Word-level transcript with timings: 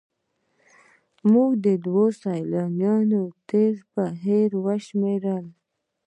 موږ 1.31 1.51
دواړو 1.63 2.05
سیلانیانو 2.21 3.23
تېر 3.49 3.73
پر 3.93 4.09
هېر 4.25 4.49
وشمېره. 4.65 5.37